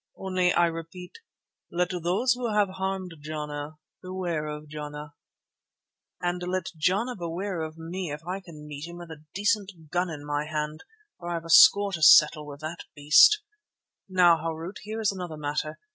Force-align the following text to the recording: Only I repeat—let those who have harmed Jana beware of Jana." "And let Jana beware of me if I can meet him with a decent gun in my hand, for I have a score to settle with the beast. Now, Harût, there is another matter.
Only 0.17 0.51
I 0.51 0.65
repeat—let 0.65 1.91
those 2.01 2.33
who 2.33 2.51
have 2.51 2.69
harmed 2.69 3.11
Jana 3.21 3.77
beware 4.01 4.47
of 4.47 4.67
Jana." 4.67 5.13
"And 6.19 6.41
let 6.41 6.71
Jana 6.75 7.15
beware 7.15 7.61
of 7.61 7.77
me 7.77 8.09
if 8.11 8.25
I 8.25 8.39
can 8.39 8.65
meet 8.67 8.87
him 8.87 8.97
with 8.97 9.11
a 9.11 9.25
decent 9.35 9.91
gun 9.91 10.09
in 10.09 10.25
my 10.25 10.45
hand, 10.47 10.83
for 11.19 11.29
I 11.29 11.35
have 11.35 11.45
a 11.45 11.51
score 11.51 11.91
to 11.93 12.01
settle 12.01 12.47
with 12.47 12.61
the 12.61 12.77
beast. 12.95 13.43
Now, 14.09 14.37
Harût, 14.37 14.77
there 14.83 15.01
is 15.01 15.11
another 15.11 15.37
matter. 15.37 15.77